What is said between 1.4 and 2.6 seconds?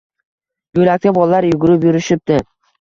yugurib yurishibdi